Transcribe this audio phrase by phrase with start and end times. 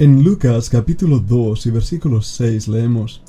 [0.00, 3.20] En Lucas capítulo 2 y versículo 6 leemos,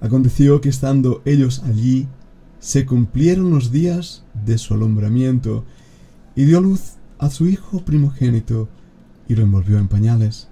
[0.00, 2.08] Aconteció que estando ellos allí,
[2.58, 5.64] se cumplieron los días de su alumbramiento,
[6.34, 8.68] y dio luz a su hijo primogénito,
[9.28, 10.48] y lo envolvió en pañales,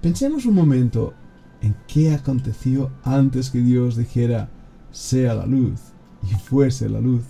[0.00, 1.14] Pensemos un momento
[1.62, 4.48] en qué aconteció antes que Dios dijera
[4.92, 5.80] sea la luz
[6.22, 7.22] y fuese la luz.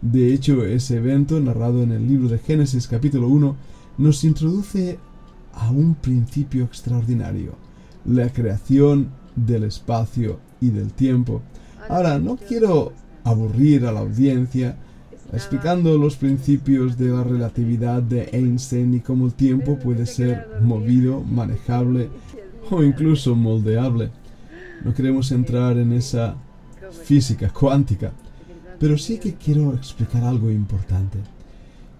[0.00, 3.56] De hecho, ese evento, narrado en el libro de Génesis capítulo 1,
[3.98, 4.98] nos introduce
[5.52, 7.54] a un principio extraordinario,
[8.04, 11.42] la creación del espacio y del tiempo.
[11.88, 12.92] Ahora, no quiero
[13.24, 14.76] aburrir a la audiencia
[15.32, 21.22] explicando los principios de la relatividad de Einstein y cómo el tiempo puede ser movido,
[21.22, 22.08] manejable
[22.70, 24.10] o incluso moldeable.
[24.84, 26.36] No queremos entrar en esa
[27.04, 28.12] física cuántica,
[28.78, 31.18] pero sí que quiero explicar algo importante.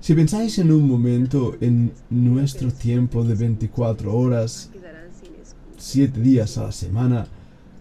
[0.00, 4.70] Si pensáis en un momento en nuestro tiempo de 24 horas,
[5.77, 7.27] 7 días a la semana,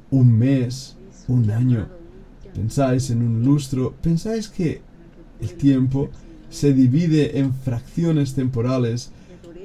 [0.10, 0.96] un mes,
[1.28, 1.88] un año,
[2.56, 4.82] pensáis en un lustro, pensáis que
[5.40, 6.10] el tiempo
[6.50, 9.12] se divide en fracciones temporales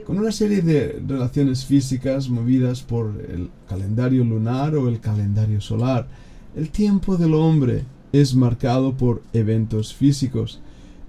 [0.04, 6.08] con una serie de relaciones físicas movidas por el calendario lunar o el calendario solar.
[6.56, 10.60] El tiempo del hombre es marcado por eventos físicos,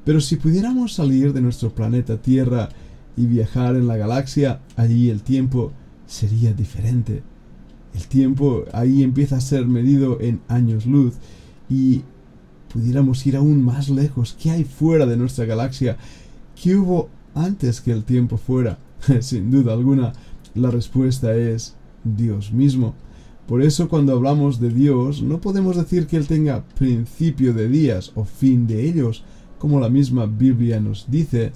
[0.06, 2.70] pero si pudiéramos salir de nuestro planeta Tierra
[3.18, 5.72] y viajar en la galaxia, allí el tiempo
[6.06, 7.24] sería diferente.
[7.94, 11.16] El tiempo ahí empieza a ser medido en años luz
[11.70, 12.02] y
[12.72, 14.36] pudiéramos ir aún más lejos.
[14.42, 15.98] ¿Qué hay fuera de nuestra galaxia?
[16.62, 18.80] ¿Qué hubo antes que el tiempo fuera?
[19.22, 20.14] Sin duda alguna,
[20.56, 22.94] la respuesta es Dios mismo.
[23.48, 28.12] Por eso cuando hablamos de Dios no podemos decir que Él tenga principio de días
[28.16, 29.24] o fin de ellos,
[29.60, 31.52] como la misma Biblia nos dice.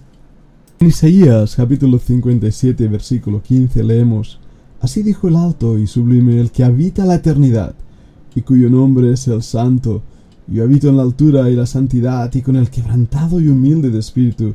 [0.79, 4.39] En Isaías capítulo 57 versículo 15 leemos,
[4.79, 7.73] Así dijo el alto y sublime el que habita la eternidad,
[8.35, 10.03] y cuyo nombre es el Santo,
[10.47, 13.99] yo habito en la altura y la santidad y con el quebrantado y humilde de
[13.99, 14.53] espíritu,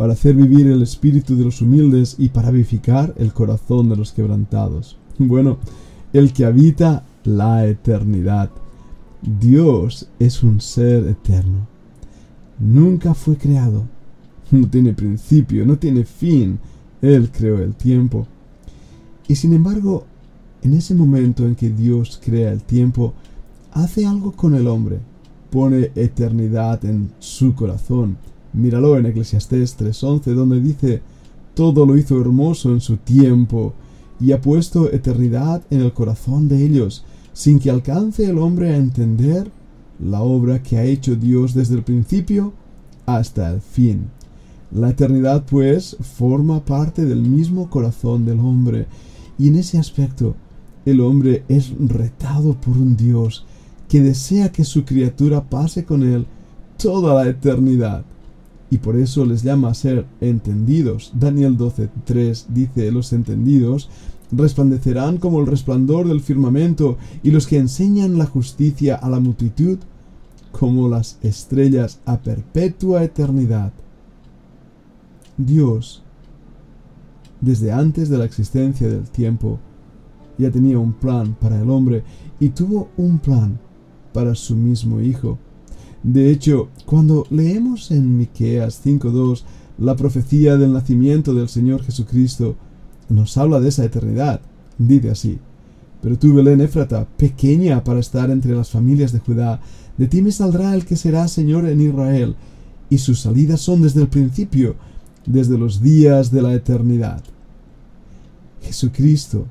[0.00, 4.12] para hacer vivir el espíritu de los humildes y para vivificar el corazón de los
[4.12, 4.96] quebrantados.
[5.18, 5.58] Bueno,
[6.14, 8.48] el que habita la eternidad.
[9.20, 11.66] Dios es un ser eterno.
[12.58, 13.84] Nunca fue creado.
[14.50, 16.58] No tiene principio, no tiene fin.
[17.02, 18.26] Él creó el tiempo.
[19.28, 20.06] Y sin embargo,
[20.62, 23.12] en ese momento en que Dios crea el tiempo,
[23.72, 24.98] hace algo con el hombre.
[25.50, 28.16] Pone eternidad en su corazón
[28.52, 31.02] Míralo en Eclesiastés 3.11, donde dice,
[31.54, 33.74] todo lo hizo hermoso en su tiempo,
[34.18, 38.76] y ha puesto eternidad en el corazón de ellos, sin que alcance el hombre a
[38.76, 39.50] entender
[39.98, 42.52] la obra que ha hecho Dios desde el principio
[43.06, 44.06] hasta el fin.
[44.72, 48.86] La eternidad, pues, forma parte del mismo corazón del hombre,
[49.38, 50.34] y en ese aspecto
[50.84, 53.44] el hombre es retado por un Dios
[53.88, 56.26] que desea que su criatura pase con él
[56.76, 58.04] toda la eternidad
[58.70, 61.12] y por eso les llama a ser entendidos.
[61.14, 63.90] Daniel 12.3 dice, los entendidos
[64.30, 69.78] resplandecerán como el resplandor del firmamento y los que enseñan la justicia a la multitud
[70.52, 73.72] como las estrellas a perpetua eternidad.
[75.36, 76.02] Dios,
[77.40, 79.58] desde antes de la existencia del tiempo,
[80.38, 82.04] ya tenía un plan para el hombre
[82.38, 83.58] y tuvo un plan
[84.12, 85.38] para su mismo Hijo
[86.02, 89.44] de hecho, cuando leemos en Miqueas 5:2
[89.78, 92.56] la profecía del nacimiento del Señor Jesucristo,
[93.08, 94.40] nos habla de esa eternidad.
[94.78, 95.38] Dice así:
[96.00, 99.60] Pero tú, Belén Éfrata, pequeña para estar entre las familias de Judá,
[99.98, 102.34] De ti me saldrá el que será Señor en Israel,
[102.88, 104.76] y sus salidas son desde el principio,
[105.26, 107.22] desde los días de la eternidad.
[108.62, 109.46] Jesucristo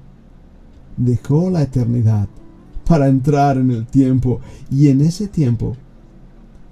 [0.97, 2.27] dejó la eternidad
[2.87, 4.39] para entrar en el tiempo,
[4.71, 5.77] y en ese tiempo,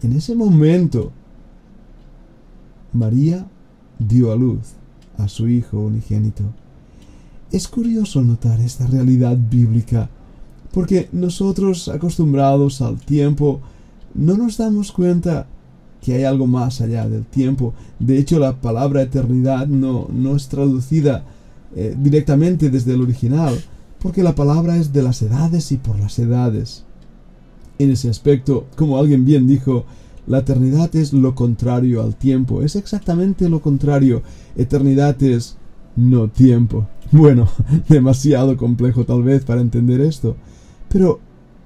[0.01, 1.11] en ese momento,
[2.93, 3.47] María
[3.99, 4.59] dio a luz
[5.17, 6.43] a su Hijo unigénito.
[7.51, 10.09] Es curioso notar esta realidad bíblica,
[10.71, 13.61] porque nosotros acostumbrados al tiempo
[14.13, 15.47] no nos damos cuenta
[16.01, 17.73] que hay algo más allá del tiempo.
[17.99, 21.23] De hecho, la palabra eternidad no, no es traducida
[21.75, 23.59] eh, directamente desde el original,
[23.99, 26.83] porque la palabra es de las edades y por las edades.
[27.79, 29.85] En ese aspecto, como alguien bien dijo,
[30.27, 34.23] la eternidad es lo contrario al tiempo, es exactamente lo contrario.
[34.55, 35.57] Eternidad es
[35.95, 36.87] no tiempo.
[37.11, 37.49] Bueno,
[37.89, 40.35] demasiado complejo tal vez para entender esto.
[40.89, 41.19] Pero,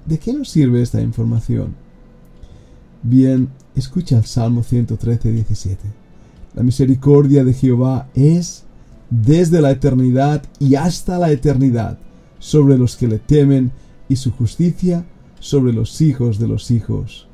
[0.06, 1.74] ¿de qué nos sirve esta información?
[3.02, 5.80] Bien, escucha el Salmo 113, 17.
[6.54, 8.64] La misericordia de Jehová es
[9.10, 11.98] desde la eternidad y hasta la eternidad
[12.38, 13.72] sobre los que le temen
[14.08, 15.04] y su justicia
[15.42, 17.26] sobre los hijos de los hijos.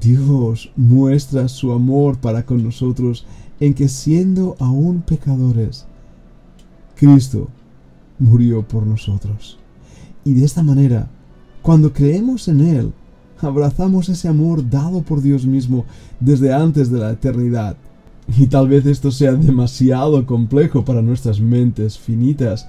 [0.00, 3.26] Dios muestra su amor para con nosotros
[3.60, 5.84] en que siendo aún pecadores,
[6.96, 7.48] Cristo
[8.18, 9.58] murió por nosotros.
[10.24, 11.10] Y de esta manera,
[11.60, 12.92] cuando creemos en Él,
[13.42, 15.84] abrazamos ese amor dado por Dios mismo
[16.18, 17.76] desde antes de la eternidad.
[18.38, 22.66] Y tal vez esto sea demasiado complejo para nuestras mentes finitas.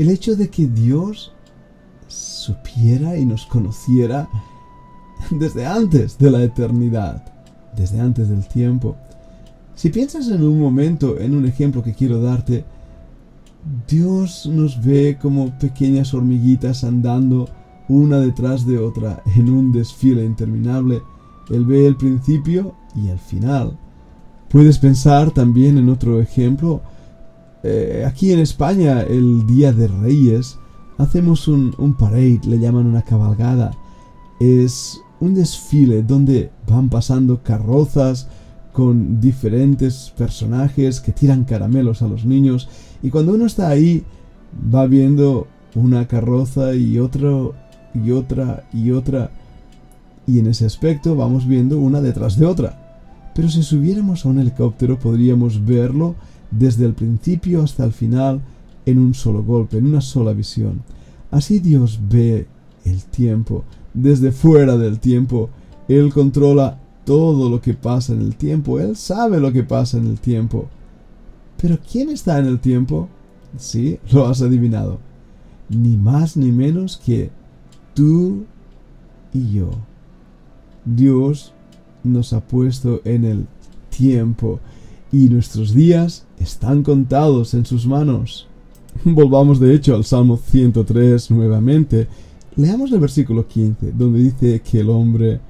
[0.00, 1.32] El hecho de que Dios
[2.10, 4.28] supiera y nos conociera
[5.30, 7.22] desde antes de la eternidad,
[7.76, 8.96] desde antes del tiempo.
[9.74, 12.64] Si piensas en un momento, en un ejemplo que quiero darte,
[13.88, 17.48] Dios nos ve como pequeñas hormiguitas andando
[17.88, 21.02] una detrás de otra en un desfile interminable.
[21.50, 23.78] Él ve el principio y el final.
[24.48, 26.80] Puedes pensar también en otro ejemplo.
[27.62, 30.58] Eh, aquí en España, el Día de Reyes,
[31.00, 33.72] hacemos un, un parade, le llaman una cabalgada.
[34.38, 38.28] Es un desfile donde van pasando carrozas
[38.72, 42.68] con diferentes personajes que tiran caramelos a los niños
[43.02, 44.04] y cuando uno está ahí
[44.72, 47.54] va viendo una carroza y otro
[47.94, 49.30] y otra y otra
[50.26, 52.76] y en ese aspecto vamos viendo una detrás de otra.
[53.34, 56.14] Pero si subiéramos a un helicóptero podríamos verlo
[56.50, 58.40] desde el principio hasta el final
[58.86, 60.82] en un solo golpe, en una sola visión.
[61.30, 62.46] Así Dios ve
[62.84, 65.50] el tiempo, desde fuera del tiempo.
[65.88, 68.78] Él controla todo lo que pasa en el tiempo.
[68.80, 70.68] Él sabe lo que pasa en el tiempo.
[71.60, 73.08] Pero ¿quién está en el tiempo?
[73.56, 74.98] Sí, lo has adivinado.
[75.68, 77.30] Ni más ni menos que
[77.94, 78.44] tú
[79.32, 79.70] y yo.
[80.84, 81.52] Dios
[82.02, 83.46] nos ha puesto en el
[83.90, 84.60] tiempo
[85.12, 88.48] y nuestros días están contados en sus manos.
[89.04, 92.08] Volvamos de hecho al Salmo 103 nuevamente
[92.56, 95.40] Leamos el versículo 15, donde dice que el hombre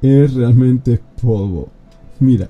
[0.00, 1.68] es realmente polvo.
[2.18, 2.48] Mira,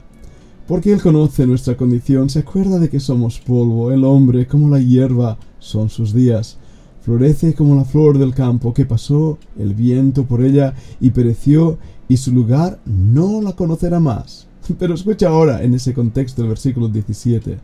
[0.68, 4.80] porque Él conoce nuestra condición, se acuerda de que somos polvo, el hombre como la
[4.80, 6.56] hierba son sus días.
[7.02, 11.78] Florece como la flor del campo que pasó el viento por ella y pereció
[12.08, 14.46] y su lugar no la conocerá más.
[14.78, 17.58] Pero escucha ahora en ese contexto el versículo 17.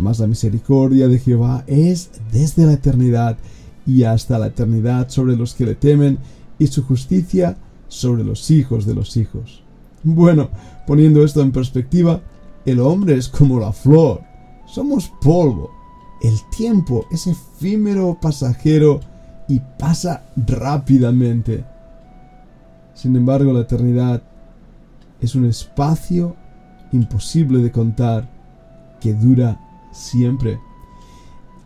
[0.00, 3.36] Mas la misericordia de Jehová es desde la eternidad
[3.86, 6.18] y hasta la eternidad sobre los que le temen,
[6.58, 7.56] y su justicia
[7.88, 9.62] sobre los hijos de los hijos.
[10.02, 10.50] Bueno,
[10.86, 12.20] poniendo esto en perspectiva,
[12.64, 14.20] el hombre es como la flor,
[14.66, 15.70] somos polvo.
[16.22, 19.00] El tiempo es efímero, pasajero
[19.48, 21.64] y pasa rápidamente.
[22.94, 24.22] Sin embargo, la eternidad
[25.20, 26.36] es un espacio
[26.92, 28.28] imposible de contar
[29.00, 29.58] que dura
[29.92, 30.60] siempre.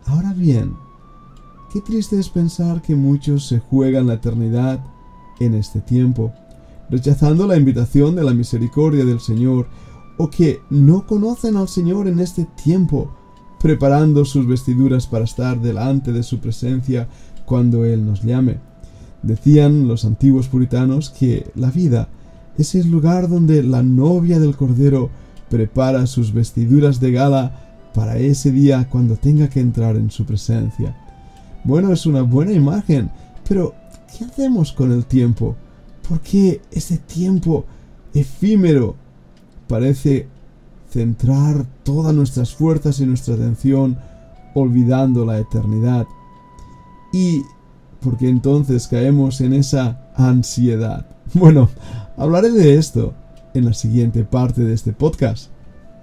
[0.05, 0.75] Ahora bien,
[1.75, 4.79] Qué triste es pensar que muchos se juegan la eternidad
[5.41, 6.31] en este tiempo,
[6.89, 9.67] rechazando la invitación de la misericordia del Señor,
[10.17, 13.13] o que no conocen al Señor en este tiempo,
[13.59, 17.09] preparando sus vestiduras para estar delante de su presencia
[17.43, 18.59] cuando Él nos llame.
[19.21, 22.07] Decían los antiguos puritanos que la vida
[22.57, 25.09] es el lugar donde la novia del Cordero
[25.49, 27.64] prepara sus vestiduras de gala
[27.95, 30.95] para ese día cuando tenga que entrar en su presencia.
[31.63, 33.09] Bueno, es una buena imagen,
[33.47, 33.73] pero
[34.15, 35.55] ¿qué hacemos con el tiempo?
[36.07, 37.65] ¿Por qué ese tiempo
[38.13, 38.95] efímero
[39.67, 40.27] parece
[40.89, 43.97] centrar todas nuestras fuerzas y nuestra atención
[44.53, 46.05] olvidando la eternidad?
[47.13, 47.41] Y
[48.01, 51.07] porque entonces caemos en esa ansiedad.
[51.33, 51.69] Bueno,
[52.17, 53.13] hablaré de esto
[53.55, 55.49] en la siguiente parte de este podcast.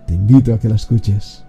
[0.08, 1.44] Te invito a que la escuches.